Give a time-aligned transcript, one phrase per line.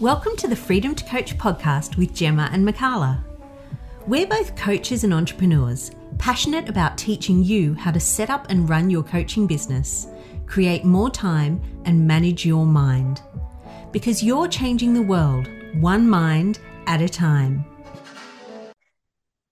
[0.00, 3.22] Welcome to the Freedom to Coach podcast with Gemma and Mikala.
[4.06, 8.88] We're both coaches and entrepreneurs, passionate about teaching you how to set up and run
[8.88, 10.06] your coaching business,
[10.46, 13.20] create more time, and manage your mind.
[13.92, 17.62] Because you're changing the world, one mind at a time.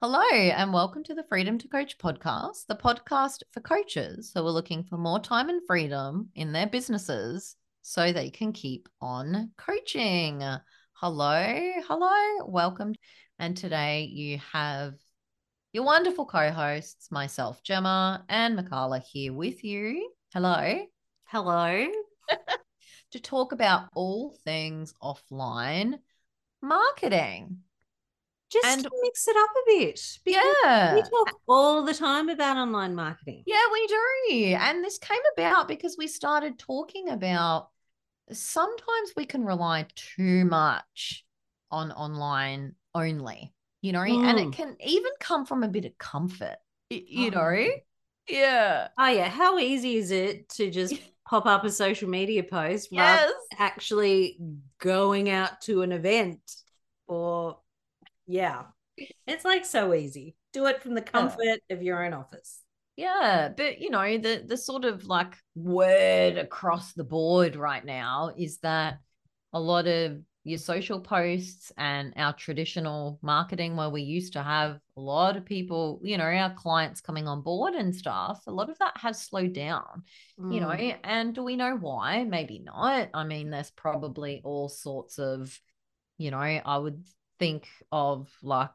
[0.01, 4.51] Hello, and welcome to the Freedom to Coach podcast, the podcast for coaches who are
[4.51, 7.58] looking for more time and freedom in their businesses
[7.89, 10.43] so they can keep on coaching.
[10.93, 12.95] Hello, hello, welcome.
[13.39, 14.93] And today you have
[15.73, 20.13] your wonderful co hosts, myself, Gemma, and Mikala here with you.
[20.35, 20.85] Hello.
[21.29, 21.89] Hello.
[23.13, 25.95] to talk about all things offline
[26.61, 27.61] marketing
[28.51, 30.19] just and, to mix it up a bit.
[30.27, 30.95] Yeah.
[30.95, 33.45] We talk all the time about online marketing.
[33.47, 34.57] Yeah, we do.
[34.61, 37.69] And this came about because we started talking about
[38.33, 41.25] sometimes we can rely too much
[41.71, 44.25] on online only, you know, mm.
[44.25, 44.53] and it mm.
[44.53, 46.57] can even come from a bit of comfort,
[46.91, 47.51] you oh.
[47.51, 47.67] know?
[48.29, 48.89] Yeah.
[48.99, 49.29] Oh, yeah.
[49.29, 50.95] How easy is it to just
[51.29, 53.31] pop up a social media post yes.
[53.59, 54.39] actually
[54.81, 56.41] going out to an event
[57.07, 57.59] or
[58.27, 58.65] yeah.
[59.27, 60.37] It's like so easy.
[60.53, 61.77] Do it from the comfort yeah.
[61.77, 62.63] of your own office.
[62.99, 68.33] Yeah, but you know, the the sort of like word across the board right now
[68.37, 68.99] is that
[69.53, 74.81] a lot of your social posts and our traditional marketing where we used to have
[74.97, 78.69] a lot of people, you know, our clients coming on board and stuff, a lot
[78.69, 80.03] of that has slowed down,
[80.37, 80.53] mm.
[80.53, 80.97] you know, mm.
[81.05, 82.25] and do we know why?
[82.25, 83.11] Maybe not.
[83.15, 85.57] I mean, there's probably all sorts of,
[86.17, 87.05] you know, I would
[87.39, 88.71] think of like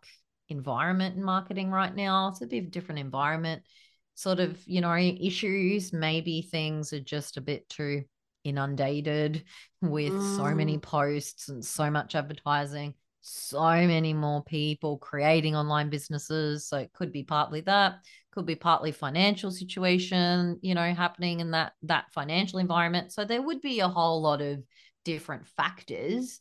[0.47, 2.29] environment in marketing right now.
[2.29, 3.63] It's a bit of a different environment,
[4.16, 5.94] sort of, you know, issues.
[5.94, 8.03] Maybe things are just a bit too
[8.44, 9.44] inundated
[9.81, 10.36] with mm.
[10.36, 10.81] so many mm.
[10.81, 16.67] posts and so much advertising, so many more people creating online businesses.
[16.67, 18.00] So it could be partly that,
[18.31, 23.13] could be partly financial situation, you know, happening in that that financial environment.
[23.13, 24.63] So there would be a whole lot of
[25.06, 26.40] different factors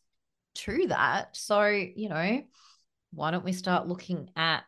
[0.54, 1.36] to that.
[1.36, 2.42] So, you know,
[3.12, 4.64] why don't we start looking at,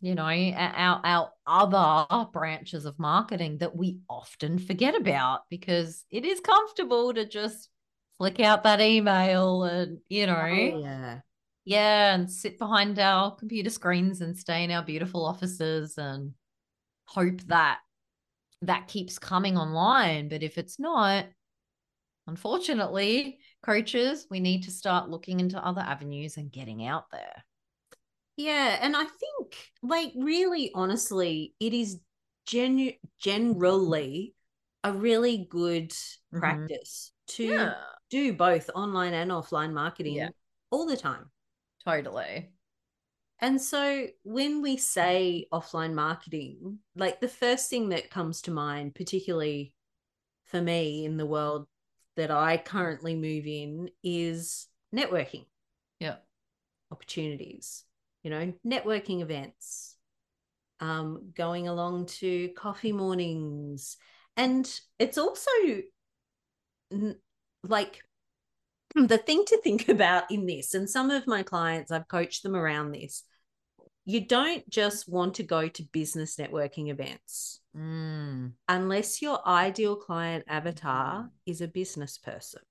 [0.00, 6.24] you know, our, our other branches of marketing that we often forget about because it
[6.24, 7.68] is comfortable to just
[8.18, 11.20] flick out that email and, you know, oh, yeah.
[11.66, 16.32] Yeah, and sit behind our computer screens and stay in our beautiful offices and
[17.06, 17.78] hope that
[18.62, 20.28] that keeps coming online.
[20.28, 21.26] But if it's not,
[22.26, 27.44] unfortunately, coaches, we need to start looking into other avenues and getting out there.
[28.40, 28.78] Yeah.
[28.80, 32.00] And I think, like, really honestly, it is
[32.46, 34.34] genu- generally
[34.82, 36.38] a really good mm-hmm.
[36.38, 37.74] practice to yeah.
[38.08, 40.30] do both online and offline marketing yeah.
[40.70, 41.30] all the time.
[41.84, 42.50] Totally.
[43.40, 48.94] And so when we say offline marketing, like the first thing that comes to mind,
[48.94, 49.72] particularly
[50.46, 51.66] for me in the world
[52.16, 55.44] that I currently move in is networking.
[56.00, 56.16] Yeah.
[56.90, 57.84] Opportunities,
[58.22, 59.96] you know, networking events,
[60.80, 63.96] um, going along to coffee mornings.
[64.36, 65.50] And it's also
[67.62, 68.00] like
[68.94, 72.56] the thing to think about in this, and some of my clients, I've coached them
[72.56, 73.24] around this.
[74.04, 78.52] You don't just want to go to business networking events Mm.
[78.68, 82.62] Unless your ideal client avatar is a business person.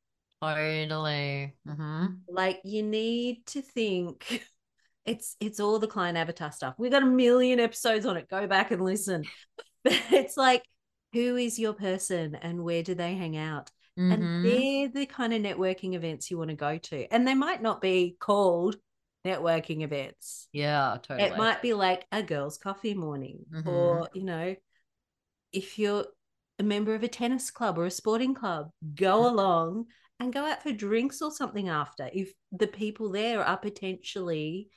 [0.42, 1.54] Totally.
[1.68, 2.06] Mm-hmm.
[2.30, 4.44] Like you need to think
[5.06, 6.76] it's it's all the client avatar stuff.
[6.78, 8.30] We've got a million episodes on it.
[8.30, 9.26] Go back and listen.
[9.82, 10.64] But it's like,
[11.14, 13.72] who is your person and where do they hang out?
[13.98, 14.12] Mm-hmm.
[14.12, 17.14] And they're the kind of networking events you want to go to.
[17.14, 18.76] And they might not be called
[19.26, 20.50] networking events.
[20.52, 21.30] Yeah, totally.
[21.30, 23.70] It might be like a girls' coffee morning mm-hmm.
[23.70, 24.54] or, you know,
[25.54, 26.06] if you're
[26.60, 29.32] a member of a tennis club or a sporting club, go mm.
[29.32, 29.86] along
[30.20, 32.10] and go out for drinks or something after.
[32.14, 34.70] If the people there are potentially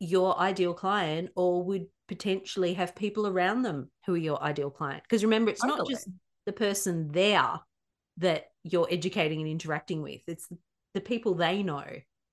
[0.00, 5.02] your ideal client or would potentially have people around them who are your ideal client.
[5.04, 5.78] Because remember, it's totally.
[5.78, 6.08] not just
[6.46, 7.60] the person there
[8.16, 10.48] that you're educating and interacting with, it's
[10.94, 11.84] the people they know.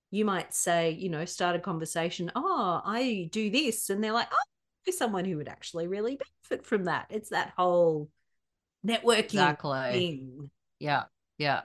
[0.10, 3.90] You might say, you know, start a conversation, oh, I do this.
[3.90, 4.46] And they're like, oh,
[4.86, 6.18] there's someone who would actually really
[6.50, 7.08] benefit from that.
[7.10, 8.10] It's that whole
[8.86, 9.92] networking exactly.
[9.92, 10.50] thing.
[10.80, 11.04] Yeah.
[11.38, 11.62] Yeah.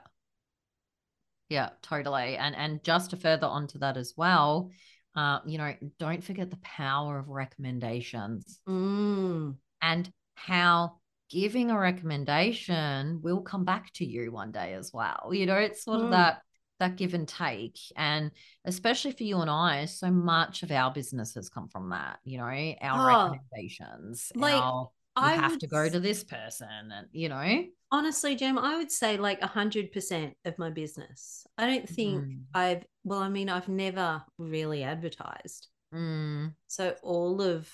[1.49, 2.37] Yeah, totally.
[2.37, 4.70] And and just to further onto that as well,
[5.14, 9.55] uh, you know, don't forget the power of recommendations mm.
[9.82, 10.97] and how
[11.31, 15.31] giving a recommendation will come back to you one day as well.
[15.32, 16.05] You know, it's sort mm.
[16.05, 16.43] of that
[16.82, 18.32] that give and take and
[18.64, 22.38] especially for you and i so much of our business has come from that you
[22.38, 27.29] know our oh, recommendations like our, I have to go to this person and you
[27.29, 27.64] know?
[27.91, 31.47] Honestly Jem I would say like a hundred percent of my business.
[31.59, 32.38] I don't think mm.
[32.55, 35.69] I've well I mean I've never really advertised.
[35.94, 36.55] Mm.
[36.69, 37.69] so all of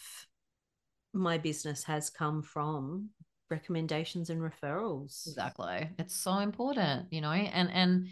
[1.14, 3.10] my business has come from
[3.48, 5.26] recommendations and referrals.
[5.28, 5.88] Exactly.
[5.98, 8.08] It's so important you know and and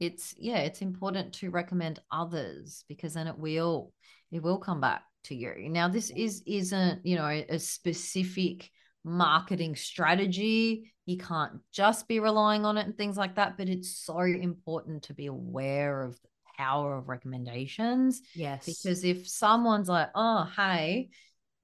[0.00, 3.92] it's yeah it's important to recommend others because then it will
[4.30, 5.68] it will come back to you.
[5.68, 8.70] Now this is isn't you know a specific
[9.04, 10.92] marketing strategy.
[11.06, 15.04] You can't just be relying on it and things like that but it's so important
[15.04, 16.28] to be aware of the
[16.58, 18.66] power of recommendations yes.
[18.66, 21.08] because if someone's like oh hey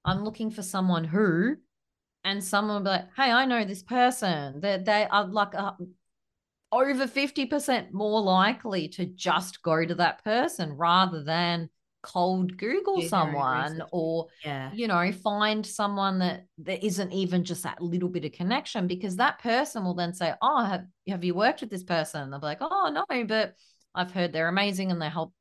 [0.05, 1.57] i'm looking for someone who
[2.23, 5.53] and someone will be like hey i know this person that they, they are like
[5.53, 5.77] a,
[6.73, 11.71] over 50% more likely to just go to that person rather than
[12.05, 14.71] cold google yeah, someone or yeah.
[14.73, 19.17] you know find someone that there isn't even just that little bit of connection because
[19.17, 22.47] that person will then say oh have, have you worked with this person they'll be
[22.47, 23.55] like oh no but
[23.95, 25.33] i've heard they're amazing and they help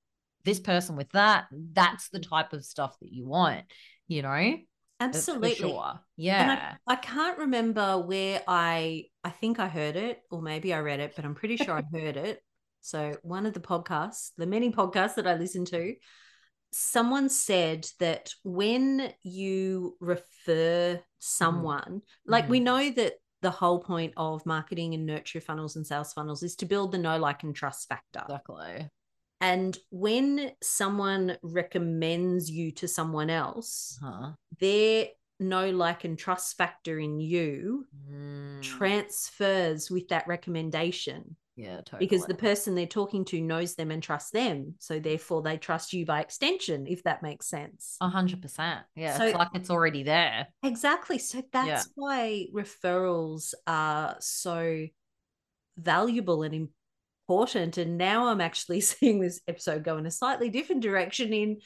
[0.46, 3.64] this person with that that's the type of stuff that you want
[4.08, 4.58] you know
[5.00, 5.56] Absolutely.
[5.56, 6.00] sure.
[6.16, 6.76] Yeah.
[6.88, 11.02] I, I, can't remember where I I think I heard it or maybe I read
[11.02, 12.42] it, but I'm pretty sure I heard it.
[12.82, 15.96] So one of the podcasts, the many podcasts that I listen to,
[16.74, 22.02] someone said that when you refer someone, mm.
[22.26, 26.44] like we know that the whole point of marketing and nurture funnels and sales funnels
[26.44, 28.22] is to build the know, like, and trust factor.
[28.24, 28.90] Exactly.
[29.42, 34.32] And when someone recommends you to someone else, huh.
[34.60, 35.08] their
[35.40, 38.62] know, like, and trust factor in you mm.
[38.62, 41.36] transfers with that recommendation.
[41.56, 42.00] Yeah, totally.
[42.00, 44.76] Because the person they're talking to knows them and trusts them.
[44.80, 47.98] So therefore they trust you by extension, if that makes sense.
[48.02, 48.82] A hundred percent.
[48.96, 49.18] Yeah.
[49.18, 50.48] So, it's like it's already there.
[50.64, 51.20] Exactly.
[51.20, 51.84] So that's yeah.
[51.96, 54.88] why referrals are so
[55.78, 56.70] valuable and
[57.28, 57.78] important.
[57.78, 61.58] And now I'm actually seeing this episode go in a slightly different direction in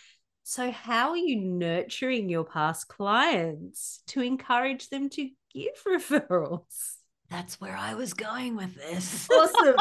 [0.49, 6.95] so how are you nurturing your past clients to encourage them to give referrals?
[7.29, 9.27] That's where I was going with this.
[9.37, 9.75] Awesome.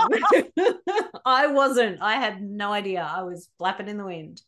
[1.24, 2.00] I wasn't.
[2.00, 3.02] I had no idea.
[3.02, 4.42] I was flapping in the wind.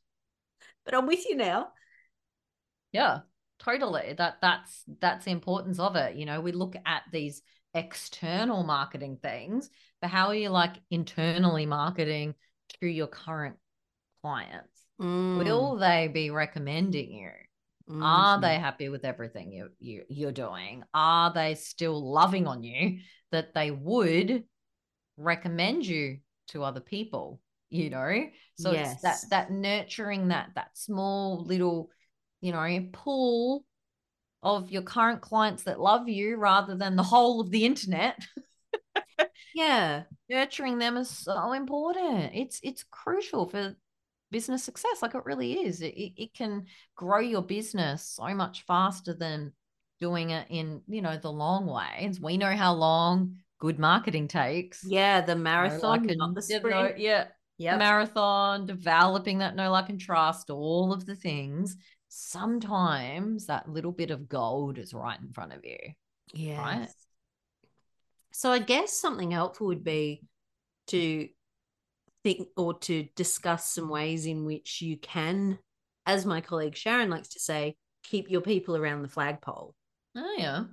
[0.85, 1.69] But I'm with you now.
[2.93, 3.21] Yeah,
[3.59, 4.15] totally.
[4.17, 6.17] That that's that's the importance of it.
[6.17, 7.43] You know, we look at these
[7.75, 9.71] external marketing things,
[10.01, 12.35] but how are you like internally marketing
[12.81, 13.57] to your current
[14.23, 14.83] clients?
[15.01, 15.39] Mm.
[15.39, 17.31] Will they be recommending you?
[17.89, 18.03] Mm-hmm.
[18.03, 20.83] Are they happy with everything you, you you're doing?
[20.93, 22.99] Are they still loving on you
[23.33, 24.45] that they would
[25.17, 26.19] recommend you
[26.49, 27.41] to other people?
[27.71, 28.27] You know,
[28.59, 28.95] so yes.
[28.95, 31.91] it's that that nurturing that that small little,
[32.41, 33.65] you know, pool
[34.43, 38.19] of your current clients that love you rather than the whole of the internet.
[39.55, 40.05] yeah.
[40.29, 42.33] Nurturing them is so important.
[42.35, 43.75] It's it's crucial for
[44.31, 45.03] business success.
[45.03, 45.81] Like it really is.
[45.81, 46.67] It, it can
[46.97, 49.53] grow your business so much faster than
[50.01, 52.21] doing it in, you know, the long ways.
[52.21, 54.85] We know how long good marketing takes.
[54.85, 56.65] Yeah, the marathon, not the sprint.
[56.71, 57.27] Know, yeah.
[57.61, 57.77] Yeah.
[57.77, 61.77] Marathon, developing that know like, and trust, all of the things
[62.09, 65.79] sometimes that little bit of gold is right in front of you.
[66.33, 66.61] Yeah.
[66.61, 66.89] Right.
[68.33, 70.23] So I guess something helpful would be
[70.89, 71.29] to
[72.23, 75.59] think or to discuss some ways in which you can,
[76.07, 79.75] as my colleague Sharon likes to say, keep your people around the flagpole.
[80.17, 80.65] Oh yeah.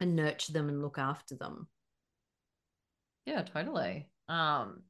[0.00, 1.68] And nurture them and look after them.
[3.26, 4.08] Yeah, totally.
[4.28, 4.82] Um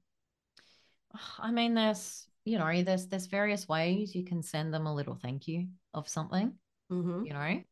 [1.39, 5.15] I mean there's you know, there's there's various ways you can send them a little
[5.15, 6.53] thank you of something.
[6.91, 7.25] Mm-hmm.
[7.27, 7.62] You know,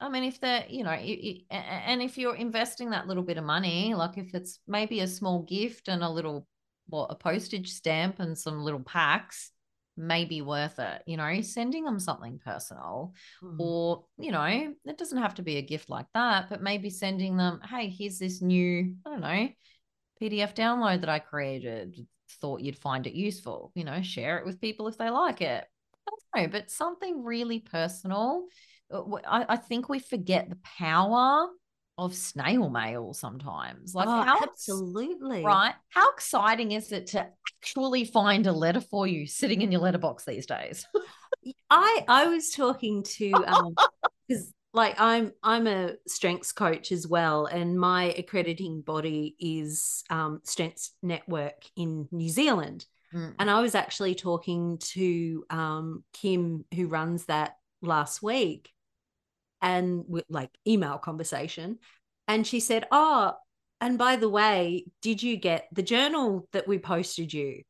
[0.00, 3.36] I mean, if they're, you know, it, it, and if you're investing that little bit
[3.36, 6.46] of money, like if it's maybe a small gift and a little,
[6.90, 9.50] what, a postage stamp and some little packs,
[9.96, 11.02] may be worth it.
[11.06, 13.60] You know, sending them something personal, mm-hmm.
[13.60, 17.36] or you know, it doesn't have to be a gift like that, but maybe sending
[17.36, 19.48] them, hey, here's this new, I don't know,
[20.20, 21.96] PDF download that I created
[22.40, 23.72] thought you'd find it useful.
[23.74, 25.64] You know, share it with people if they like it.
[26.06, 28.46] I don't know, but something really personal.
[28.92, 31.48] Uh, I, I think we forget the power
[32.00, 33.94] of snail mail sometimes.
[33.94, 35.74] Like, oh, how absolutely right?
[35.90, 40.24] How exciting is it to actually find a letter for you sitting in your letterbox
[40.24, 40.86] these days?
[41.70, 43.74] I I was talking to um
[44.28, 50.40] because like i'm i'm a strengths coach as well and my accrediting body is um,
[50.44, 53.34] strengths network in new zealand Mm.
[53.38, 58.70] And I was actually talking to um, Kim, who runs that last week,
[59.62, 61.78] and with like email conversation.
[62.28, 63.34] And she said, Oh,
[63.80, 67.62] and by the way, did you get the journal that we posted you?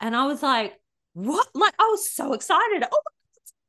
[0.00, 0.74] And I was like,
[1.14, 1.48] What?
[1.54, 2.84] Like, I was so excited.
[2.90, 3.02] Oh,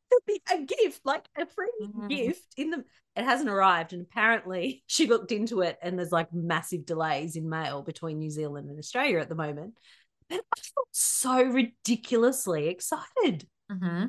[0.09, 2.07] there'll be a gift, like a free mm-hmm.
[2.07, 2.83] gift in the
[3.17, 3.93] it hasn't arrived.
[3.93, 8.29] And apparently she looked into it and there's like massive delays in mail between New
[8.29, 9.74] Zealand and Australia at the moment.
[10.29, 14.05] But I felt so ridiculously excited mm-hmm.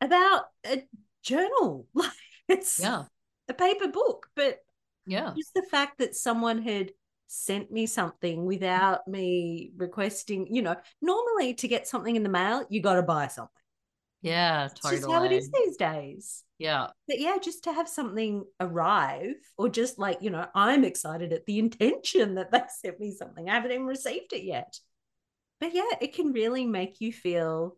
[0.00, 0.86] about a
[1.22, 1.86] journal.
[1.94, 2.10] Like
[2.48, 3.04] it's yeah.
[3.48, 4.58] a paper book, but
[5.06, 6.92] yeah, just the fact that someone had
[7.28, 12.64] sent me something without me requesting, you know, normally to get something in the mail,
[12.70, 13.50] you got to buy something.
[14.22, 14.96] Yeah, totally.
[14.96, 16.44] It's just how it is these days.
[16.58, 16.88] Yeah.
[17.06, 21.46] But yeah, just to have something arrive or just like, you know, I'm excited at
[21.46, 23.48] the intention that they sent me something.
[23.48, 24.78] I haven't even received it yet.
[25.60, 27.76] But yeah, it can really make you feel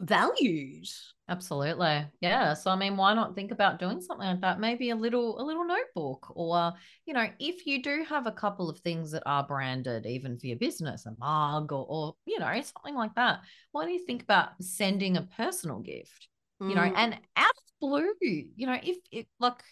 [0.00, 0.86] valued.
[1.30, 2.06] Absolutely.
[2.20, 2.54] Yeah.
[2.54, 4.60] So i mean why not think about doing something like that?
[4.60, 6.72] Maybe a little a little notebook or
[7.04, 10.46] you know if you do have a couple of things that are branded even for
[10.46, 13.40] your business a mug or, or you know something like that
[13.72, 16.28] why don't you think about sending a personal gift
[16.62, 16.70] mm.
[16.70, 16.94] you know mm.
[16.96, 19.62] and out of blue you know if it like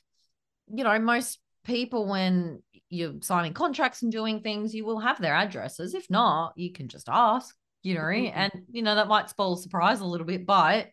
[0.68, 5.34] you know most people when you're signing contracts and doing things you will have their
[5.34, 5.94] addresses.
[5.94, 8.38] If not you can just ask you know, mm-hmm.
[8.38, 10.88] and you know that might spoil the surprise a little bit, but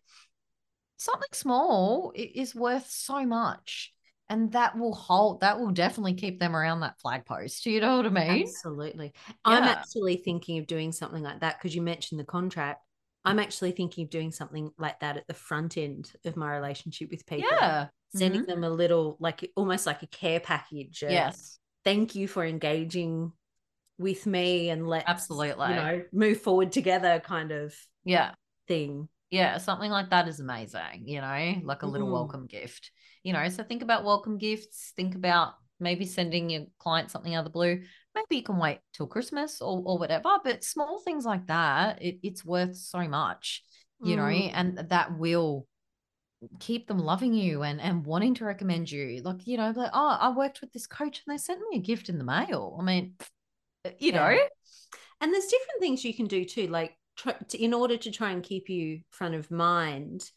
[0.98, 3.92] something small is worth so much.
[4.30, 7.66] And that will hold, that will definitely keep them around that flag post.
[7.66, 8.44] You know what I mean?
[8.44, 9.12] Absolutely.
[9.28, 9.32] Yeah.
[9.44, 12.82] I'm actually thinking of doing something like that because you mentioned the contract.
[13.26, 17.12] I'm actually thinking of doing something like that at the front end of my relationship
[17.12, 17.50] with people.
[17.52, 17.88] Yeah.
[18.16, 18.50] Sending mm-hmm.
[18.50, 21.04] them a little, like almost like a care package.
[21.08, 21.60] Yes.
[21.84, 23.34] Thank you for engaging
[24.04, 25.70] with me and let absolutely.
[25.70, 28.32] you know move forward together kind of yeah.
[28.68, 29.08] thing.
[29.32, 32.12] Yeah something like that is amazing you know like a little mm.
[32.12, 32.92] welcome gift
[33.24, 37.40] you know so think about welcome gifts think about maybe sending your client something out
[37.40, 37.82] of the blue.
[38.14, 42.20] Maybe you can wait till christmas or, or whatever but small things like that it,
[42.22, 43.64] it's worth so much
[44.04, 44.18] you mm.
[44.18, 45.66] know and that will
[46.60, 49.22] keep them loving you and and wanting to recommend you.
[49.24, 51.82] Like you know like oh i worked with this coach and they sent me a
[51.82, 52.78] gift in the mail.
[52.80, 53.14] I mean
[54.00, 54.30] you know?
[54.30, 54.48] Yeah.
[55.22, 58.32] and there's different things you can do too like try, to, in order to try
[58.32, 60.30] and keep you front of mind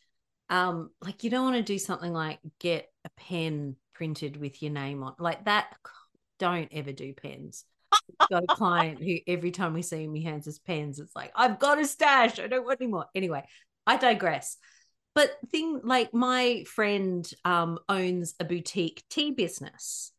[0.50, 4.72] um like you don't want to do something like get a pen printed with your
[4.72, 5.74] name on like that
[6.38, 7.64] don't ever do pens.
[8.30, 10.98] Got a client who every time we see him he hands us pens.
[10.98, 12.38] It's like i've got a stash.
[12.38, 13.06] I don't want any more.
[13.14, 13.44] Anyway
[13.86, 14.56] i digress.
[15.14, 20.12] But thing like my friend um owns a boutique tea business.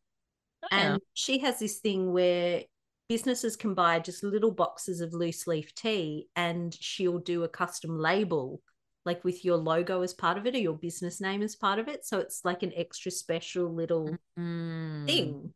[0.64, 0.94] Oh, yeah.
[0.94, 2.64] and she has this thing where
[3.10, 7.98] businesses can buy just little boxes of loose leaf tea and she'll do a custom
[7.98, 8.62] label
[9.06, 11.88] like with your logo as part of it or your business name as part of
[11.88, 12.06] it.
[12.06, 15.06] So it's like an extra special little mm.
[15.08, 15.54] thing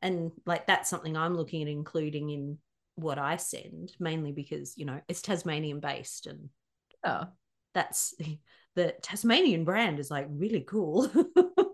[0.00, 2.58] and like that's something i'm looking at including in
[2.96, 6.48] what i send mainly because you know it's tasmanian based and
[7.04, 7.26] yeah.
[7.72, 8.12] that's
[8.74, 11.10] the tasmanian brand is like really cool.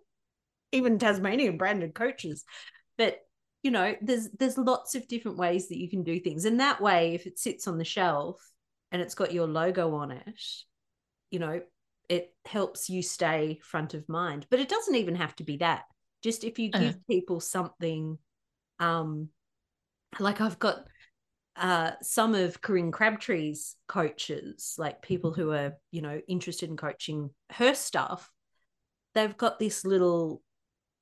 [0.72, 2.44] Even tasmanian branded coaches.
[2.96, 3.18] But
[3.62, 6.44] you know there's there's lots of different ways that you can do things.
[6.44, 8.40] And that way if it sits on the shelf
[8.92, 10.40] and it's got your logo on it
[11.30, 11.60] you know
[12.08, 14.46] it helps you stay front of mind.
[14.50, 15.82] But it doesn't even have to be that.
[16.22, 16.98] Just if you give uh.
[17.08, 18.18] people something
[18.80, 19.28] um
[20.18, 20.86] like i've got
[21.56, 27.30] uh some of corinne crabtree's coaches like people who are you know interested in coaching
[27.50, 28.30] her stuff
[29.14, 30.42] they've got this little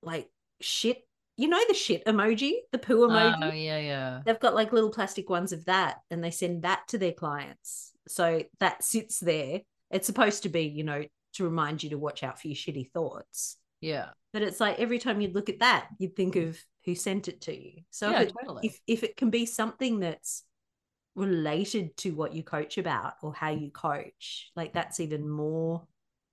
[0.03, 0.29] like
[0.61, 1.06] shit
[1.37, 3.39] you know the shit emoji, the poo emoji.
[3.43, 4.21] Oh yeah, yeah.
[4.25, 7.93] They've got like little plastic ones of that, and they send that to their clients.
[8.09, 9.61] So that sits there.
[9.91, 12.91] It's supposed to be, you know, to remind you to watch out for your shitty
[12.91, 13.57] thoughts.
[13.81, 14.09] Yeah.
[14.33, 17.43] But it's like every time you'd look at that, you'd think of who sent it
[17.43, 17.83] to you.
[17.91, 18.67] So yeah, if, it, totally.
[18.67, 20.43] if if it can be something that's
[21.15, 25.87] related to what you coach about or how you coach, like that's even more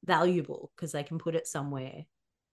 [0.06, 2.06] valuable because they can put it somewhere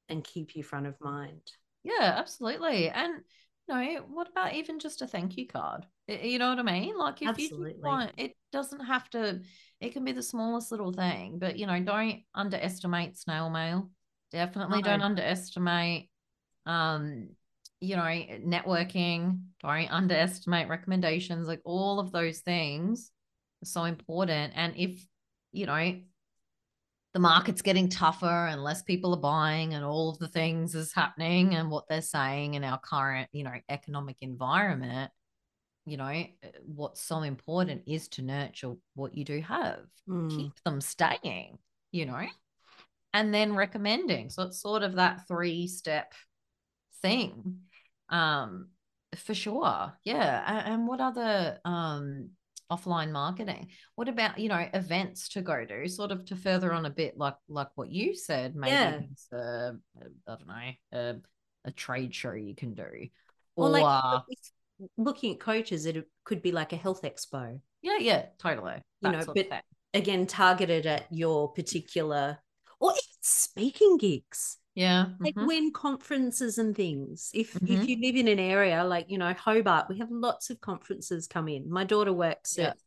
[0.09, 1.53] and keep you front of mind.
[1.85, 2.89] Yeah, absolutely.
[2.89, 3.23] And
[3.69, 5.87] you know, what about even just a thank you card?
[6.09, 6.99] You know what I mean?
[6.99, 7.75] Like if absolutely.
[7.77, 9.41] you want, it doesn't have to.
[9.81, 13.91] It can be the smallest little thing, but you know, don't underestimate snail mail.
[14.33, 16.11] Definitely don't underestimate.
[16.67, 17.31] Um,
[17.81, 19.41] you know, networking.
[19.63, 21.47] Don't underestimate recommendations.
[21.49, 23.11] Like all of those things
[23.63, 24.53] are so important.
[24.57, 25.05] And if
[25.53, 25.95] you know
[27.13, 30.93] the market's getting tougher and less people are buying and all of the things is
[30.93, 35.11] happening and what they're saying in our current you know economic environment
[35.87, 36.27] you know, eh,
[36.67, 40.31] what's so important is to nurture what you do have, Mm.
[40.31, 41.59] keep them staying,
[41.91, 42.27] you know,
[43.15, 44.29] and then recommending.
[44.29, 46.13] So it's sort of that three step
[47.01, 47.63] thing.
[48.11, 48.69] Um,
[49.17, 49.93] for sure.
[50.05, 50.43] Yeah.
[50.47, 52.31] A- And what other um
[52.71, 53.69] offline marketing?
[53.95, 57.17] What about, you know, events to go to, sort of to further on a bit
[57.19, 59.01] like like what you said, maybe Yeah.
[59.11, 61.15] it's a, a I don't know, a,
[61.65, 63.09] a trade show you can do.
[63.57, 64.23] Or Or like
[64.97, 67.61] looking at coaches, it could be like a health expo.
[67.83, 68.83] yeah, yeah, totally.
[69.03, 69.49] You know, but
[69.93, 72.39] again, targeted at your particular
[72.81, 74.57] or speaking gigs.
[74.85, 75.07] Yeah.
[75.25, 75.47] like mhm.
[75.47, 77.69] when conferences and things if Mhm.
[77.75, 81.27] if you live in an area like you know hobart we have lots of conferences
[81.35, 82.69] come in my daughter works Yeah.
[82.71, 82.79] at,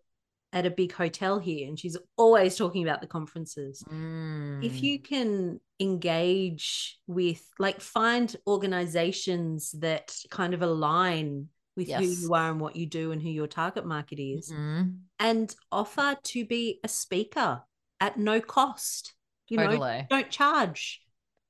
[0.59, 4.81] at a big hotel here and she's always talking about the conferences if Mm.
[4.87, 12.51] you can engage with like find organizations that kind of align with who you are
[12.51, 14.99] and what you do and who your target market is Mhm.
[15.19, 17.63] and offer to be a speaker
[17.99, 19.13] at no cost
[19.49, 20.07] you know Totally.
[20.09, 21.02] don't charge.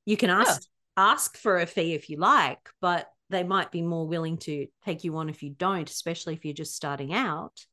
[0.06, 0.62] You can ask
[0.96, 5.04] ask for a fee if you like, but they might be more willing to take
[5.04, 7.66] you on if you don't, especially if you're just starting out.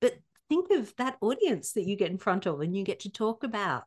[0.00, 0.14] But
[0.48, 3.44] think of that audience that you get in front of and you get to talk
[3.44, 3.84] about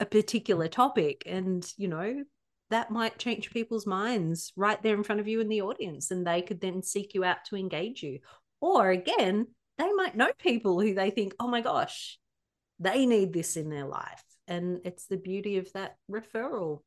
[0.00, 2.24] a particular topic and, you know,
[2.70, 6.26] that might change people's minds right there in front of you in the audience and
[6.26, 8.20] they could then seek you out to engage you.
[8.60, 9.46] Or again,
[9.76, 12.18] they might know people who they think, "Oh my gosh,
[12.78, 16.82] they need this in their life." And it's the beauty of that referral.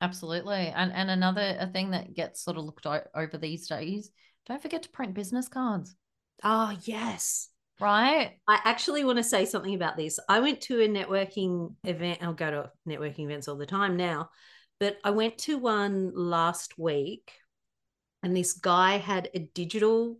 [0.00, 0.68] Absolutely.
[0.68, 4.10] And and another a thing that gets sort of looked o- over these days,
[4.46, 5.96] don't forget to print business cards,
[6.42, 7.48] Oh, yes.
[7.80, 8.38] right?
[8.46, 10.18] I actually want to say something about this.
[10.28, 12.22] I went to a networking event.
[12.22, 14.30] I'll go to networking events all the time now,
[14.80, 17.32] but I went to one last week
[18.22, 20.18] and this guy had a digital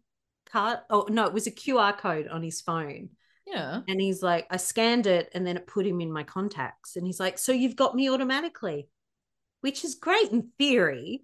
[0.51, 0.81] card.
[0.91, 3.11] Oh, no, it was a QR code on his phone.
[3.47, 3.83] Yeah.
[3.89, 6.97] And he's like, I scanned it and then it put him in my contacts.
[6.97, 8.89] And he's like, So you've got me automatically,
[9.61, 11.23] which is great in theory.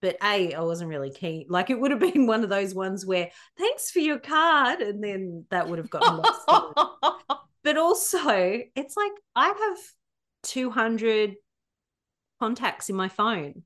[0.00, 1.46] But A, I wasn't really keen.
[1.48, 4.80] Like it would have been one of those ones where thanks for your card.
[4.80, 7.28] And then that would have gotten lost.
[7.64, 9.78] but also, it's like I have
[10.44, 11.34] 200
[12.40, 13.62] contacts in my phone.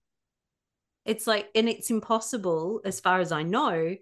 [1.05, 3.97] It's like, and it's impossible, as far as I know,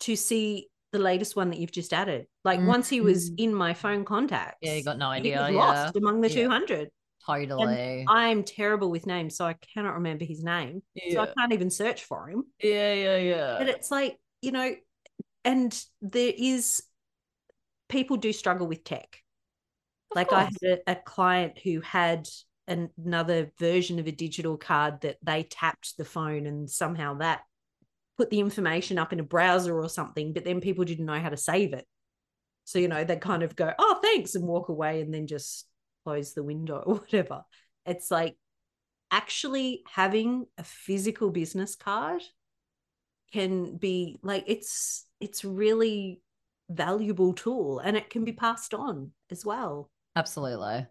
[0.00, 2.26] to see the latest one that you've just added.
[2.44, 3.34] Like once he was Mm.
[3.38, 5.40] in my phone contacts, yeah, you got no he idea.
[5.42, 5.56] was Yeah.
[5.56, 6.42] lost among the Yeah.
[6.42, 6.90] 200.
[7.26, 8.04] Totally.
[8.08, 10.82] I'm terrible with names, so I cannot remember his name.
[10.94, 11.14] Yeah.
[11.14, 12.44] So I can't even search for him.
[12.62, 13.56] Yeah, yeah, yeah.
[13.58, 14.74] But it's like, you know,
[15.44, 16.82] and there is
[17.88, 19.22] people do struggle with tech.
[20.10, 22.28] Of like I had a, a client who had
[22.66, 27.42] an- another version of a digital card that they tapped the phone and somehow that
[28.16, 31.30] put the information up in a browser or something, but then people didn't know how
[31.30, 31.86] to save it.
[32.64, 35.66] So, you know, they kind of go, oh, thanks, and walk away and then just
[36.04, 37.44] close the window or whatever.
[37.86, 38.36] It's like
[39.10, 42.22] actually having a physical business card
[43.32, 46.20] can be like it's it's really
[46.68, 49.90] valuable tool and it can be passed on as well.
[50.16, 50.86] Absolutely.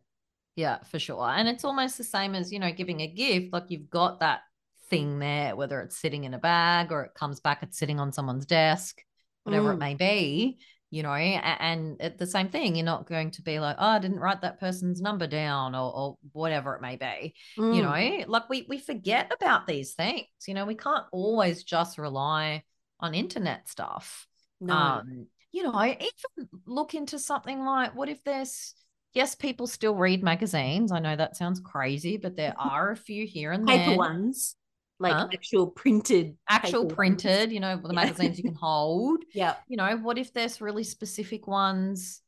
[0.56, 1.30] Yeah, for sure.
[1.30, 3.54] And it's almost the same as, you know, giving a gift.
[3.54, 4.42] Like you've got that
[4.90, 8.12] thing there, whether it's sitting in a bag or it comes back, it's sitting on
[8.12, 9.02] someone's desk,
[9.44, 9.80] whatever it Mm.
[9.80, 10.60] may be,
[10.92, 12.76] you know, and the same thing.
[12.76, 15.94] You're not going to be like, oh, I didn't write that person's number down or,
[15.94, 17.36] or whatever it may be.
[17.72, 18.22] You Mm.
[18.22, 20.26] know, like we, we forget about these things.
[20.48, 22.64] You know, we can't always just rely
[23.00, 24.28] on internet stuff
[24.60, 24.74] no.
[24.74, 28.74] um you know even look into something like what if there's
[29.14, 33.26] yes people still read magazines i know that sounds crazy but there are a few
[33.26, 34.56] here and paper there ones,
[35.00, 35.28] like Huh?
[35.34, 37.96] actual printed, actual printed you know the Yeah.
[37.96, 39.56] magazines you can hold Yeah.
[39.68, 42.22] you know what if there's really specific ones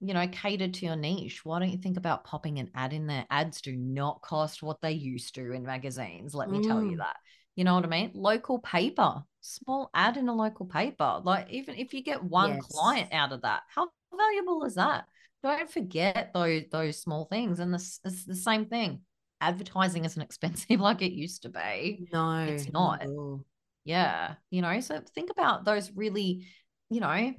[0.00, 3.06] you know catered to your niche why don't you think about popping an ad in
[3.06, 6.96] there ads do not cost what they used to in magazines let me tell you
[6.96, 6.98] Mm.
[6.98, 7.16] that
[7.56, 11.74] you know what i mean local paper small ad in a local paper like even
[11.74, 12.66] if you get one Yes.
[12.72, 15.04] client out of that how valuable is that
[15.42, 19.00] don't forget those those small things and this it's the same thing
[19.40, 23.04] advertising isn't expensive like it used to be No, It's not.
[23.06, 23.44] all.
[23.84, 26.46] yeah, you know, so think about those really,
[26.90, 27.34] you know, I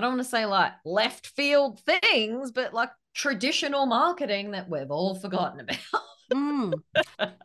[0.00, 5.14] don't want to say like left field things, but like traditional marketing that we've all
[5.14, 6.02] forgotten about.
[6.32, 6.72] Mm.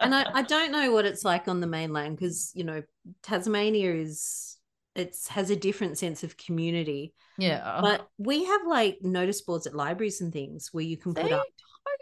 [0.01, 2.81] And I, I don't know what it's like on the mainland because you know
[3.21, 4.57] Tasmania is
[4.95, 7.13] it's has a different sense of community.
[7.37, 7.77] yeah.
[7.79, 11.43] But we have like notice boards at libraries and things where you can put up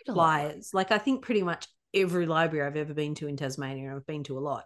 [0.08, 0.16] Totally.
[0.16, 0.74] flyers.
[0.74, 4.24] Like I think pretty much every library I've ever been to in Tasmania, I've been
[4.26, 4.66] to a lot,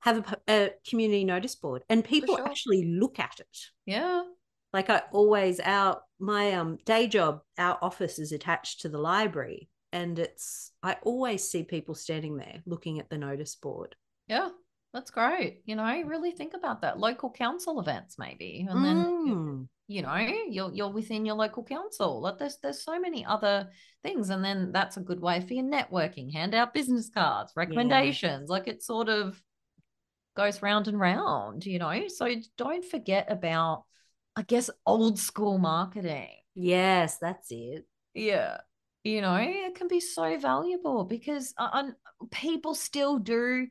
[0.00, 2.46] have a, a community notice board and people sure.
[2.46, 3.58] actually look at it.
[3.86, 4.22] Yeah.
[4.72, 9.68] Like I always our my um day job, our office is attached to the library
[9.92, 13.96] and it's I always see people standing there looking at the notice board.
[14.28, 14.50] Yeah.
[14.92, 15.62] That's great.
[15.64, 16.98] You know, really think about that.
[16.98, 19.68] Local council events, maybe, and then Mm.
[19.86, 22.20] you know you're you're within your local council.
[22.20, 23.70] Like there's there's so many other
[24.02, 26.32] things, and then that's a good way for your networking.
[26.32, 28.48] Hand out business cards, recommendations.
[28.48, 29.40] Like it sort of
[30.36, 31.66] goes round and round.
[31.66, 33.84] You know, so don't forget about,
[34.34, 36.30] I guess, old school marketing.
[36.54, 37.86] Yes, that's it.
[38.14, 38.58] Yeah.
[39.04, 41.94] You know, it can be so valuable because uh, um,
[42.30, 43.68] people still do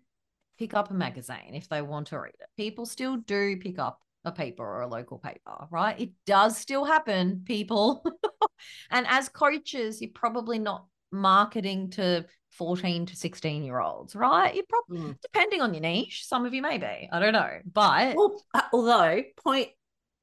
[0.60, 2.48] pick up a magazine if they want to read it.
[2.58, 5.98] People still do pick up a paper or a local paper, right?
[6.00, 8.04] It does still happen, people.
[8.92, 14.54] and as coaches, you're probably not marketing to 14 to 16 year olds, right?
[14.54, 15.16] You probably, Mm.
[15.22, 17.60] depending on your niche, some of you may be, I don't know.
[17.72, 19.70] But Well, uh, although point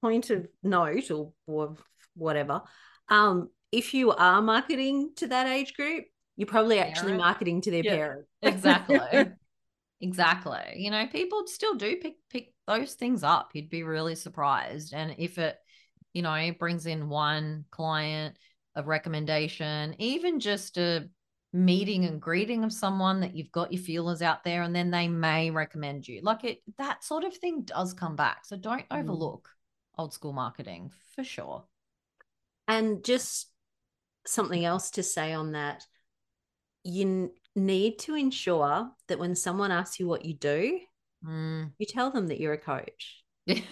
[0.03, 1.77] point of note or, or
[2.15, 2.63] whatever,
[3.09, 6.05] um, if you are marketing to that age group,
[6.37, 7.23] you're probably actually Parent.
[7.23, 8.27] marketing to their Yeah, parent.
[8.43, 8.99] exactly
[10.01, 14.93] exactly you know people still do pick pick those things up you'd be really surprised
[14.93, 15.57] and if it
[16.13, 18.37] you know brings in one client
[18.75, 21.09] a recommendation even just a
[21.53, 25.09] meeting and greeting of someone that you've got your feelers out there and then they
[25.09, 29.01] may recommend you like it that sort of thing does come back so don't Mm.
[29.01, 29.49] overlook
[29.97, 31.65] old school marketing for sure
[32.69, 33.49] And just
[34.27, 35.87] something else to say on that,
[36.83, 40.81] you need to ensure that when someone asks you what you do,
[41.25, 41.73] Mm.
[41.79, 43.25] you tell them that you're a coach.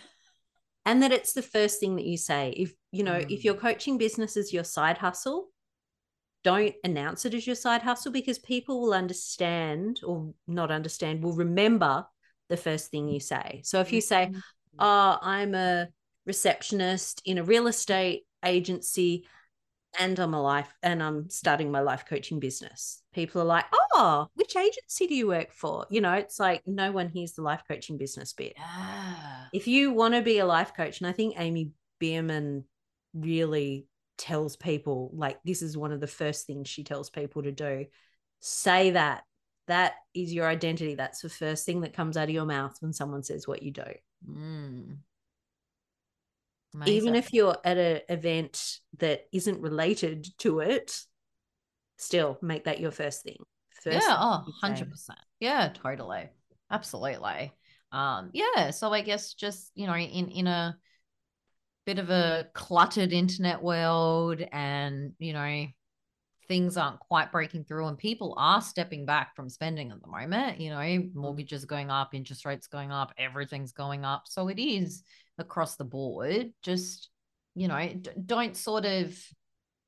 [0.86, 3.44] And that it's the first thing that you say if you know if Mm.
[3.44, 5.48] your coaching business is your side hustle
[6.42, 11.32] don't announce it as your side hustle because people will understand or not understand will
[11.32, 12.06] remember
[12.50, 14.42] the first thing you say so if you say Mhm.
[14.78, 15.88] oh i'm a
[16.26, 19.26] receptionist in a real estate agency
[19.98, 24.26] and i'm a life and i'm starting my life coaching business people are like oh
[24.34, 27.62] which agency do you work for you know it's like no one hears the life
[27.68, 28.54] coaching business bit
[29.54, 32.64] if you want to be a life coach, and I think Amy Bierman
[33.14, 33.86] really
[34.18, 37.86] tells people like this is one of the first things she tells people to do.
[38.40, 39.22] Say that.
[39.68, 40.96] That is your identity.
[40.96, 43.70] That's the first thing that comes out of your mouth when someone says what you
[43.70, 43.84] do.
[44.28, 44.96] Mm.
[46.86, 50.98] Even if you're at an event that isn't related to it,
[51.98, 53.38] still make that your first thing.
[53.82, 55.12] First yeah oh thing you say.
[55.12, 56.30] 100% yeah totally
[56.70, 57.52] absolutely
[57.92, 60.76] um yeah so i guess just you know in in a
[61.84, 65.66] bit of a cluttered internet world and you know
[66.48, 70.58] things aren't quite breaking through and people are stepping back from spending at the moment
[70.60, 75.02] you know mortgages going up interest rates going up everything's going up so it is
[75.38, 77.08] across the board just
[77.54, 79.16] you know d- don't sort of